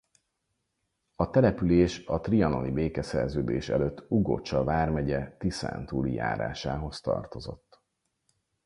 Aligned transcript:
A 1.15 1.29
település 1.29 2.05
a 2.05 2.19
trianoni 2.19 2.71
békeszerződés 2.71 3.69
előtt 3.69 4.05
Ugocsa 4.09 4.63
vármegye 4.63 5.35
Tiszántúli 5.39 6.13
járásához 6.13 7.01
tartozott. 7.01 7.79